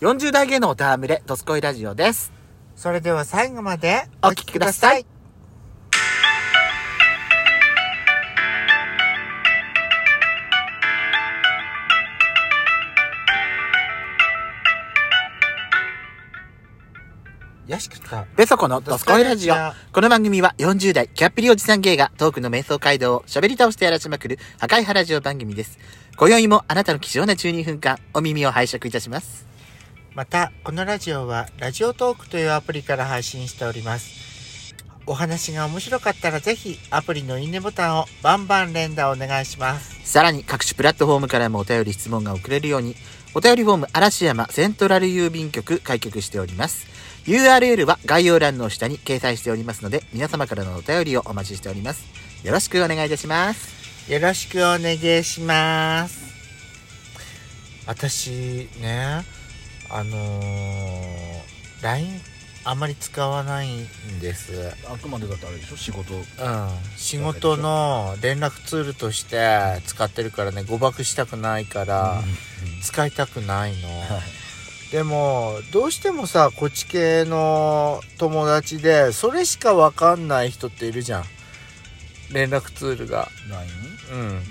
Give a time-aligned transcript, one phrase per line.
[0.00, 2.30] 40代芸能おたわむれ、ドスコイラジオです。
[2.74, 5.06] それでは最後までお聞きください。
[17.66, 18.06] よしくと。
[18.36, 19.54] ベソコのドスコイラジオ。
[19.92, 25.78] この番組は40代、キャッピリおじさん芸がトークの瞑想街道を喋り倒してやらしまくる破壊派ラジオ番組です。
[26.18, 29.46] 今宵もあなたの貴重な12分間、お耳を拝借いたします。
[30.16, 34.74] また、このラジオは、ラジオトークというアプリから配信しております。
[35.04, 40.10] お話が面白かったらぜひ、アプリのいいねボタンをバンバン連打お願いします。
[40.10, 42.96] さらに各種プラットフォームからもお便り質問が送れるように、
[43.34, 46.86] お便りフォーム嵐山セントラル郵便局開局しております。
[47.26, 52.06] URL は概要欄の下に掲載しておりますので、皆様からのお便りをお待ちしております。
[52.42, 54.10] よろしくお願いいたします。
[54.10, 56.24] よろしくお願いします。
[57.86, 59.35] 私、ね、
[59.90, 62.20] あのー、LINE
[62.64, 63.86] あんまり使わないん
[64.20, 64.72] です。
[64.90, 65.76] あくまでだってあれでしょ？
[65.76, 66.14] 仕事。
[66.14, 66.22] うん、
[66.96, 72.24] 仕事の連絡ツールとして使ってるからね誤爆したくないから
[72.82, 73.88] 使いたくないの、
[74.90, 81.24] でもどうしてもさこっち系の友達でそれしか分かんない人っているじゃん。
[82.32, 83.28] 連絡ツールが。
[83.48, 83.70] LINE?
[84.12, 84.42] うん。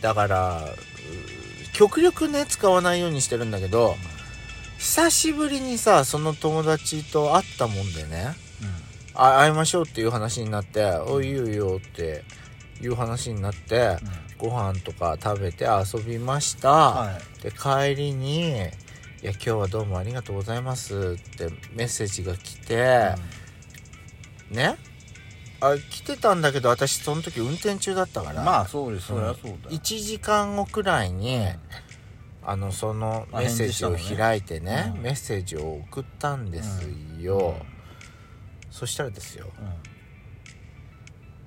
[0.00, 0.66] だからう
[1.78, 3.94] 極力ね使わないようにしてるんだけど
[4.78, 8.34] 久しぶりにさその友達と会ったもんでね
[9.14, 12.24] あ会いましょうっていう話になって「おいいよいいよ」って
[12.82, 13.96] いう話になって
[14.38, 17.42] ご飯とか食べて遊びました、はい。
[17.42, 18.50] で帰りに
[19.22, 23.14] 「いや今日はどうもありがとうございます」ってメッセージが来て、
[24.50, 24.76] ね？
[25.60, 29.56] あ来てたんだけど私その時運転中だったから、まあそうです、そりゃそうだよ。
[29.70, 31.46] 1時間後くらいに、
[32.44, 35.02] あのそのメッセージを開いてねうん。
[35.02, 37.56] メッセージを送ったんですよ、
[38.70, 39.46] そしたらですよ。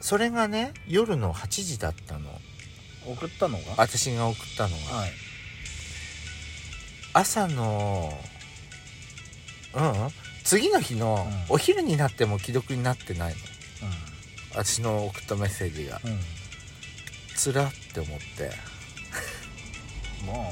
[0.00, 2.28] それがね夜の8時だったの。
[3.06, 3.64] 送ったのが？
[3.76, 4.96] 私が送ったのが。
[4.96, 5.10] はい。
[7.14, 8.12] 朝の
[9.74, 10.10] うん。
[10.44, 11.54] 次の日のうん。
[11.54, 13.40] お昼になっても既読になってないの
[14.50, 16.12] 私の送ったメッセージがうん。
[16.12, 16.20] うん。
[17.36, 18.50] つらって思って
[20.26, 20.36] まあ。
[20.36, 20.42] ま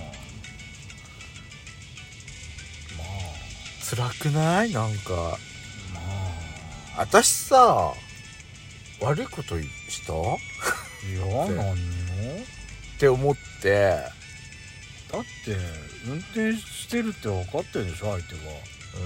[3.05, 3.97] あ。
[3.97, 4.73] 辛くない？
[4.73, 5.39] なんかま
[6.97, 6.99] あ。
[6.99, 7.93] 私さ
[9.01, 9.67] 悪いことし
[10.07, 10.13] た？
[10.13, 10.17] っ
[11.11, 11.75] いや、何も
[12.99, 13.97] て思って
[15.11, 15.57] だって、
[16.07, 18.41] 運転してるって分かってるでしょ、相手は。
[18.95, 18.99] う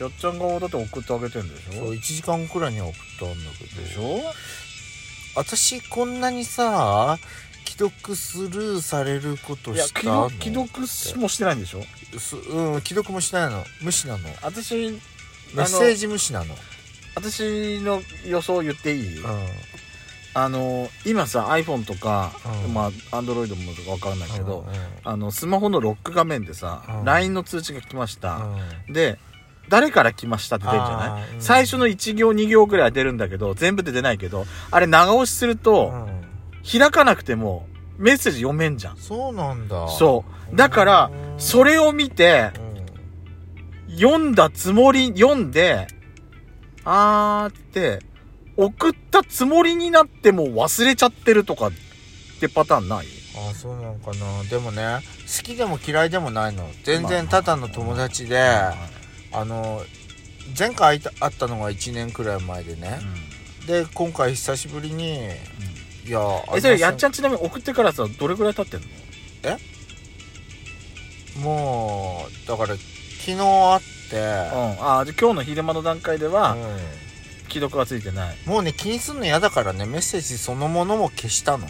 [0.00, 3.82] やっちゃん側だって送ってあげてんでしんそう1時間後くらいには送ったんだけど。
[3.82, 4.20] でしょ？
[5.36, 7.18] 私こんなにさ
[7.66, 10.80] 既読スルーされることしたの既読
[11.20, 11.82] もしてないんでしょ？
[12.18, 13.64] すうん既読もしないの。
[13.82, 14.20] 無視なの。
[14.42, 16.54] 私、メッセージ無視なの。
[17.14, 19.26] 私の予想言っていい、う
[20.34, 22.32] あの、今さ、iPhone とか、
[22.64, 22.74] うん。
[22.74, 24.66] まあ、Android も分かんないんけど、うん
[25.04, 27.04] あの、スマホのロック画面でさ、うん。
[27.04, 28.36] LINE の通知が来ました。
[28.86, 28.92] うん。
[28.92, 29.18] で、
[29.68, 31.40] 誰から来ましたって出るじゃない、うん。
[31.40, 36.24] 最初の1行2行ぐらいは出るんだけど、全部で出ないけど、あれ長押しすると、うん。
[36.80, 38.96] 開かなくても、メッセージ読めんじゃん。
[38.96, 39.88] そうなんだ。
[39.88, 40.56] そう。
[40.56, 42.68] だから、うんそれを見て、うん
[43.96, 45.86] 読んだつもり、読んで、
[46.84, 48.00] あーって、
[48.56, 51.72] 送ったつもりになっても忘れちゃってるとかっ
[52.40, 53.06] てパターンない？
[53.50, 54.42] あそうなのかな。
[54.50, 56.68] でもね好きでも嫌いでもないの。
[56.82, 58.50] 全まあ然ただの友達で、
[59.32, 59.82] あの
[60.58, 63.00] 前回会いた会ったのが1年くらい前でね。
[63.60, 63.66] うん。
[63.66, 65.28] で今回久しぶりに
[66.06, 66.20] いや
[66.54, 68.86] え、それやっちゃんんちなみに送ってからさ、どれぐらい経ってんの？
[71.42, 72.80] もうだから昨
[73.32, 73.80] 日会っ
[74.10, 74.22] て、うん。
[74.22, 76.60] あーじゃあ今日の昼間の段階では、うん。
[77.48, 78.36] 既読がついてない。
[78.46, 81.66] もうね気にすんの嫌だからねメッセージそのものも消したの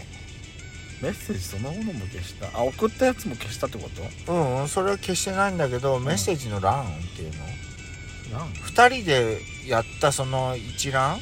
[1.00, 2.48] メッセージそのものも消した。
[2.59, 3.88] あ、送ったやつも消したってこ
[4.26, 4.32] と？
[4.32, 6.86] うんうんそれは消してないんだけど、メッセージの欄っ
[7.16, 7.30] ていう
[8.33, 8.39] の？
[8.39, 11.18] なん2人でやったその一覧、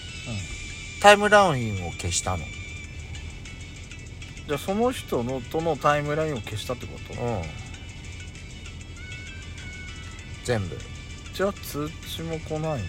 [1.01, 2.45] タイムラインを消したの。
[4.47, 7.21] じゃあその人のとのタイムラインを消したってこと？
[7.21, 7.43] うん。
[10.45, 10.79] 全部。
[11.35, 12.87] じゃあ通知も来ないんじ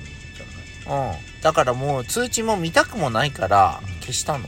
[0.88, 1.42] うん。
[1.42, 3.88] だからもう通知も見たくもないからうん。
[4.00, 4.48] 消したの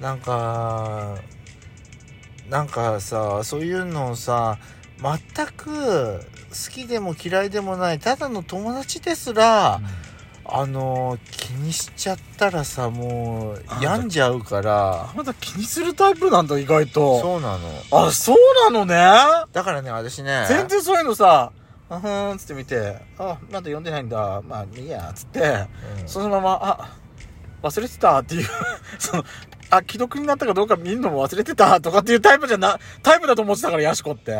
[0.00, 1.16] なんか
[2.48, 4.58] なんかさそういうのをさ
[5.00, 9.80] 全く好きでも嫌いでもないただの友達ですら、
[10.44, 15.10] あのー気にしちゃったらさもうあ病んじゃうから。
[15.10, 17.20] あなた気にするタイプなんだ意外と。
[17.20, 17.68] そうなの。
[17.90, 18.94] あそうなのね？
[19.52, 21.52] だからね私ね全然そういうのさ
[21.90, 25.40] あふーんっつって見てあまだ読んでないんだまあいいやっつって
[26.00, 26.08] うん。
[26.08, 26.96] そのままあ
[27.62, 28.48] 忘れてたっていう
[28.98, 29.24] その
[29.70, 34.32] あ既読になったかどうか見るのも忘れてたとかっていうタイプじゃなタイプだと思ってたからヤシコって。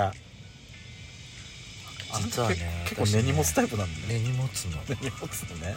[2.23, 2.57] 実はね
[2.89, 4.79] け結構根に持つタイプなんだね根に持つの。
[4.89, 5.75] 根に持つのね。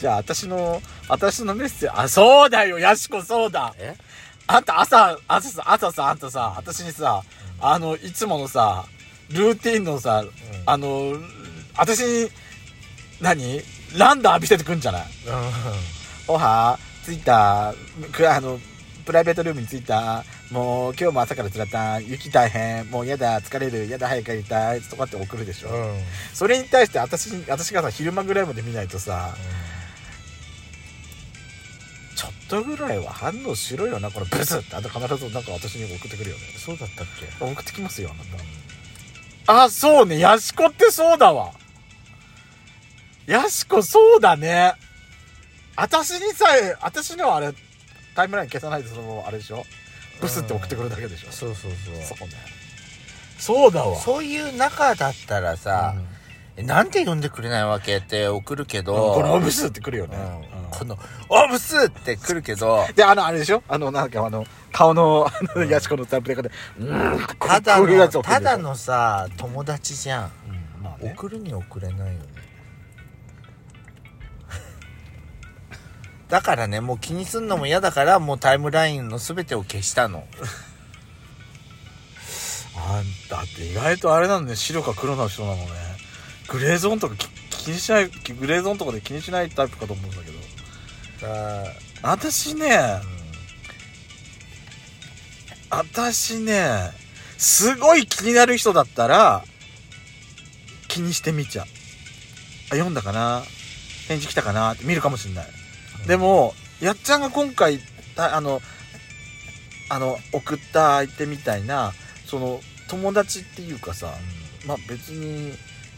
[0.00, 3.74] じゃあ私の私のメッセージあそうだよヤシコそうだ。
[3.78, 3.96] え？
[4.46, 7.22] あんた朝朝さ朝さあんたさ私にさ、
[7.60, 8.84] あのいつものさ
[9.30, 10.22] ルーティンのさ、
[10.66, 11.14] あの
[11.76, 12.30] 私に
[13.20, 13.62] 何？
[13.96, 15.04] ランダー浴びせてくんじゃない？
[16.28, 17.74] おは着いた
[18.12, 18.58] くあの
[19.04, 26.02] プライベートルームに着いたもう今日も朝からつらった雪大変もうやだ疲れるやだ早く帰りたいとかって送るでしょ、うん、うん
[26.32, 29.34] それに対して私に私がさ昼間ぐらいまで見ないとさ
[32.16, 36.42] ちょっとぐらいは反応しろよなこのブスってあんた必ずなんか私に送ってくるよね。
[36.56, 37.44] そうだったっけ？
[37.44, 38.10] 送ってきますよ
[39.46, 41.52] あなたあそうねヤシコってそうだわ。
[43.26, 44.74] ヤシコそうだね
[45.76, 47.52] 私にさえ私のはあれ
[48.14, 49.64] タイムライン消さないでそのままあれでしょ？
[50.20, 52.16] ブスって送ってくるだけでしょ、そうそうそう。
[52.18, 52.34] そうね。
[53.36, 53.96] そうだわ。
[53.96, 55.96] そういう中だったらさ、
[56.56, 60.36] えなんで読んでくれないわけって送るけうんど、このブスってくるよね、うん。
[60.62, 60.70] うん。
[60.70, 60.96] この
[61.28, 63.64] 「おブス!」って来るけどで、あの、あれでしょ？
[63.68, 66.88] あの、なんかあの、顔の、あの、ヤシコのタンプレカで、うん、
[67.40, 70.30] ただのただ、のさ友達じゃん。
[70.78, 71.12] うん、まあね。
[71.16, 72.18] 送るに送れないよね
[76.34, 80.26] だからねもう気にすんのも嫌だからもうタイムラインの全てを消したの
[82.76, 85.70] あんたって意外とあれなんね、白か黒な人なのね。
[86.48, 91.28] グレーゾーンとかき気にしない、グレーゾーンとかで気にしないタイプかと思うんだけど。
[91.28, 91.70] だ
[92.02, 93.00] 私ね、
[95.70, 96.90] 私ね、
[97.38, 99.44] すごい気になる人だったら、
[100.88, 101.66] 気にしてみちゃう。
[101.66, 101.68] あ、
[102.70, 103.44] 読んだかな？
[104.08, 104.72] 返事来たかな？
[104.72, 105.46] って見るかもしんない。
[106.06, 107.78] でも、やっちゃんが今回、
[108.16, 108.60] たあの、
[109.90, 111.92] あの、送った相手みたいな、
[112.26, 114.14] その、友達っていうかさ、
[114.66, 115.52] まあ別に、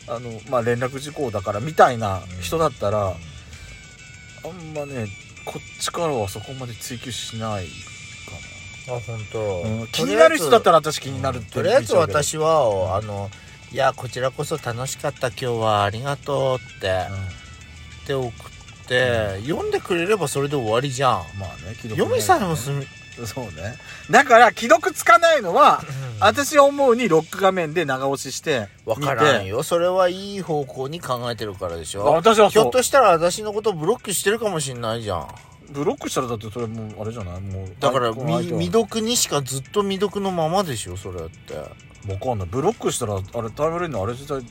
[0.08, 3.08] あの、まあ連絡事項だからみたいな人だったら、
[4.44, 5.08] あんまね、
[5.44, 7.66] こっちからはそこまで追求しない
[8.88, 9.86] あ本当、かな。
[9.88, 13.30] 気になる人だったら私気になるってとりあえず私はあの
[13.72, 17.06] 「いやこちらこそ楽しかった今日はありがとう」って
[18.06, 18.55] けどって送っ
[18.86, 21.20] て、読んでくれればそれで終わりじゃん。
[21.34, 22.86] うんまあね、既読読みさえもすみ、
[23.26, 23.76] そうね。
[24.10, 25.82] だから、既読つかないのは、
[26.20, 29.46] 私思うにロック画面で長押しして、わからん。
[29.46, 29.62] よ。
[29.62, 32.04] それはいい方向に考えてるからでしょ。
[32.04, 32.62] 私はそう。
[32.62, 35.28] ひょっとしたら私のことブロックしてるかもしんないじゃん。
[35.70, 37.40] ブロックしたらだってそれもう、あれじゃない？
[37.40, 37.68] もう。
[37.80, 41.56] だから未読にしかずっと未読のままでしょそれって。
[41.56, 42.48] わかんない。
[42.48, 44.44] ブロックしたら、あれ、タイムラインのあれ自体、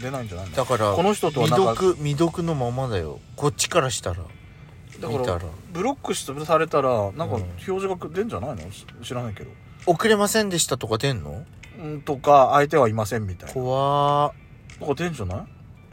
[0.00, 0.56] 出ないんじゃないの？
[0.56, 3.20] だからこの人とは未読未読のままだよ。
[3.36, 4.16] こっちからしたら。
[5.00, 5.40] だから
[5.72, 7.42] ブロックしされたら、なんかうん。
[7.42, 8.70] 表示が出んじゃないの？
[8.70, 9.50] し知らないけど。
[9.86, 11.44] 遅れませんでしたとか出んの？
[11.78, 13.54] うん、とか、相手はいませんみたいな。
[13.54, 14.34] 怖。
[14.76, 15.38] ーとか出んじゃない？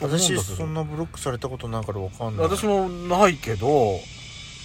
[0.01, 2.45] 私そんなブロックされたことないからわかんない。
[2.45, 3.99] 私もないけど、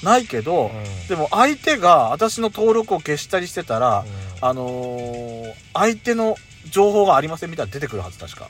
[0.02, 1.06] ないけど、うん。
[1.08, 4.00] でも相手が私の登録を消したりしてたら、
[4.40, 4.48] うん。
[4.48, 6.36] あのー相手の
[6.70, 8.48] 情報がありませんみたいなの出てくるはず確か。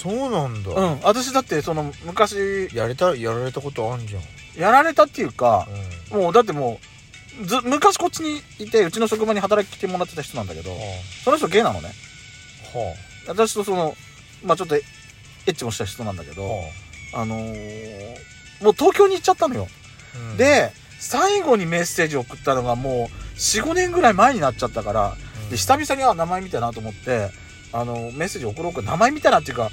[0.00, 1.00] そうなんだ、うん。
[1.02, 4.22] 私だってその昔、やれたやられたことあんじゃん、
[4.58, 5.68] やられたっていうか、
[6.10, 6.20] うん。
[6.22, 6.80] もうだっても
[7.42, 10.70] う、ず、昔こっちにいて、うちの職場に働き来てもらってた人なんだけど、
[11.24, 11.88] その人ゲイなのね。
[12.72, 12.94] は
[13.28, 13.94] 私とその、
[14.42, 14.82] まあちょっとエ
[15.46, 16.44] ッチもした人なんだけど、
[17.12, 17.24] あはあ。
[17.26, 18.16] のー
[18.62, 19.68] もう東京に行っちゃったのよ。
[20.14, 20.36] あうん。
[20.36, 25.16] で、最後にメッセージを送ったのがもう4、5年ぐらい前になっちゃったから、
[25.50, 27.30] で、久々には名前見たなと思って、
[27.72, 29.70] あの、メッセージ送ろうか、名前見たなっていうか、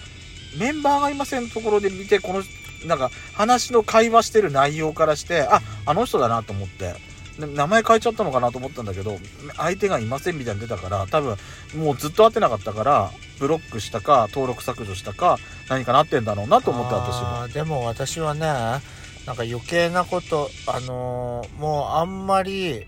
[0.57, 2.43] メンバーがいませんところで見て、この、
[2.87, 6.95] なんか、話の会話してる内容からして、あ、あの人だなと思って、
[7.39, 9.17] 名前変えちゃったのかなと思ったんだけど、
[9.57, 11.37] 相手がいませんみたいに出たから、多分、
[11.75, 15.37] もうずっと会ってなかったから、ブロックしたか、登録削除したか、
[15.69, 17.41] 何かなってんだろうなと思って、私も。
[17.43, 18.41] あでも私はね
[19.27, 22.85] なんか余計なことあのーもうあんまり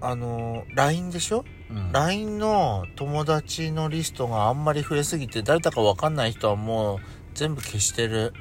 [0.00, 1.44] あのー LINE でしょ、
[1.92, 6.98] LINE の友達のリストがあんまり増えすぎて誰だか分かんない人はもう
[7.34, 8.32] 全部消してる。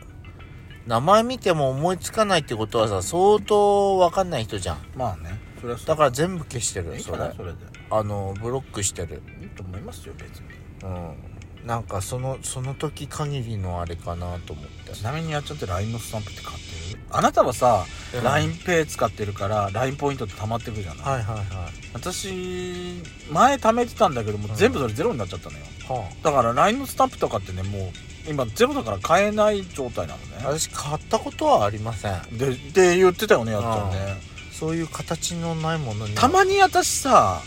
[0.88, 4.78] 名前見ても思いつかないってことはさ相当分かんない人じゃん。
[4.96, 7.52] まあね、それはだから全部消してるいいそれかなそれ。
[7.52, 7.58] で。
[7.92, 9.22] あのブロックしてる。
[9.42, 10.48] いいと思いますよ、別に。
[10.84, 11.68] うん。
[11.68, 14.94] なんかそのその時限りのあれかなと思って。
[14.94, 16.99] ちなみにやっちゃって LINE のスタンプって買ってる？
[17.12, 18.20] あなたはさ、うん。
[18.22, 21.46] LINEPay 使ってるから LINE ポイントって溜まってくるじゃない、はいはいはい。
[21.94, 23.02] 私
[23.32, 24.56] 前貯めてたんだけどもうん。
[24.56, 25.66] 全部それゼロになっちゃったのよ。
[25.88, 27.80] はだから LINE のスタンプとかってねも
[28.28, 30.60] う今ゼロだから買えない状態なのあ、ね。
[30.60, 32.38] 私買ったことはありません。
[32.38, 34.30] でって言ってたよねやっちゃんね。
[34.52, 36.22] そういう形のないものには。
[36.22, 37.42] たまに私さ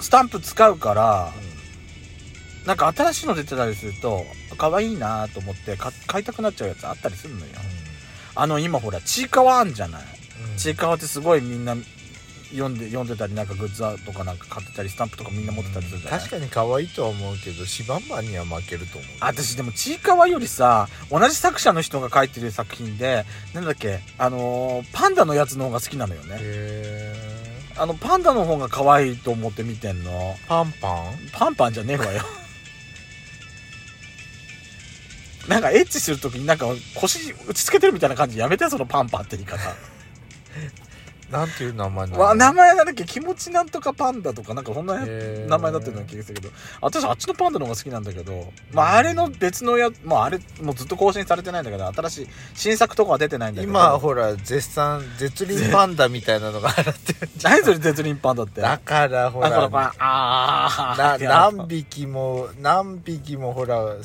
[0.00, 1.32] スタンプ使うから
[2.66, 4.24] なんか新しいの出てたりすると
[4.56, 7.52] 可愛いなと思って買買いたくなっちゃうやつあったりするのよ
[8.34, 10.02] あの今ほらちいかわあんじゃない？
[10.52, 10.56] うん。
[10.56, 11.74] ちいかわってすごいみんな
[12.50, 19.10] 読んで読んでたりなんかグッズとかなんか買ってたりスタンプとかみんな持ってたりするじゃない、確かに可愛いとは思うけどシバンマンには負けると思う。
[19.20, 23.24] 私でもちいかわよりさ同じ作者の人が書いてる作品で
[23.54, 24.00] なんだっけ？
[24.18, 26.36] あのーパンダのやつの方が好きなのよね。
[26.40, 27.14] へ
[27.78, 30.10] あのパンダの方が可愛いと思って見てんの。
[30.34, 31.02] ーパンパン？
[31.32, 32.22] パンパンじゃねえわよ
[35.48, 39.58] なんかエッチするときになんか腰打ちつけてるみたいな感じやめてそのパンパンって言い方。
[41.30, 43.04] なんていう名前なのわ名前なんだっけ？
[43.04, 46.52] 気持ちなんとかパンダとかなんかそんな名前だってるような気がするけど。
[46.82, 53.72] 私あっちのパンダの方が好きなんだけどまああれの別のやまああれもうずっと更新されてないんだけど新しい新作とかは出てないんだけど。
[53.72, 57.12] 今ほら絶賛絶倫パンダみたいなのが流行って。
[57.14, 58.60] る 何それ絶倫パンダって？
[58.60, 59.48] だからほら
[59.98, 63.96] ああ何匹も何匹もほら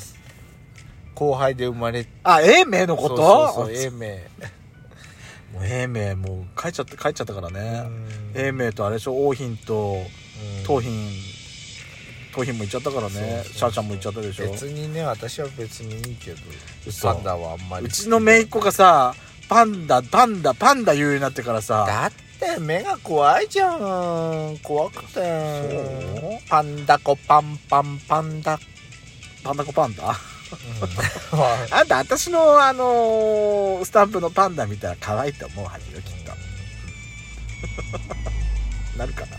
[1.18, 4.18] 後輩で生まれあ永明のこそうとそうそう永明。
[5.52, 7.82] もう永明もう帰っちゃって帰っちゃったからね。
[8.34, 8.40] うん。
[8.40, 9.26] 永明とあれでしょ？
[9.26, 10.64] 王浜とうん。
[10.64, 10.92] 桃浜
[12.36, 13.42] 桃浜も行っちゃったからね。
[13.44, 14.52] シャーちゃんも行っちゃったでしょ？
[14.52, 16.36] 別にね私は別にいいけど
[16.86, 17.12] 嘘。
[17.12, 17.86] パンダはあんまり。
[17.86, 19.12] うちの姪っ子がさ
[19.48, 21.84] パンダパンダパンダ言うようになってからさ。
[21.84, 22.12] だっ
[22.54, 24.56] て目が怖いじゃん。
[24.62, 26.40] 怖くて。
[26.48, 28.60] パンダコパンパンパンダ、
[29.42, 30.10] パンダコパンダ？
[30.10, 30.14] うん
[31.70, 31.86] あん。
[31.86, 36.32] た私のあのースタンプのパンダ見たら可愛いと思うはずよきっと。
[38.98, 39.37] なるかな？